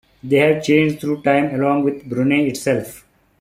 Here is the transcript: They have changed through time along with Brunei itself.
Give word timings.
They 0.23 0.37
have 0.37 0.63
changed 0.63 0.99
through 0.99 1.21
time 1.21 1.53
along 1.53 1.83
with 1.83 2.09
Brunei 2.09 2.45
itself. 2.47 3.05